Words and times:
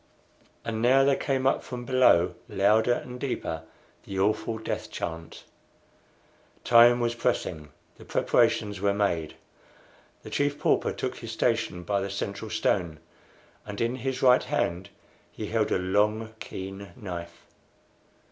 And 0.65 0.81
now 0.81 1.03
there 1.03 1.15
came 1.15 1.45
up 1.45 1.63
from 1.63 1.85
below, 1.85 2.33
louder 2.49 2.93
and 2.93 3.19
deeper, 3.19 3.61
the 4.03 4.17
awful 4.17 4.57
death 4.57 4.89
chant. 4.89 5.43
Time 6.63 6.99
was 6.99 7.13
pressing. 7.13 7.69
The 7.97 8.05
preparations 8.05 8.81
were 8.81 8.95
made. 8.95 9.35
The 10.23 10.31
Chief 10.31 10.57
Pauper 10.57 10.91
took 10.91 11.17
his 11.17 11.31
station 11.31 11.83
by 11.83 12.01
the 12.01 12.09
central 12.09 12.49
stone, 12.49 12.97
and 13.63 13.79
in 13.79 13.97
his 13.97 14.23
right 14.23 14.43
hand 14.43 14.89
he 15.31 15.45
held 15.45 15.71
a 15.71 15.77
long, 15.77 16.33
keen 16.39 16.93
knife. 16.95 17.45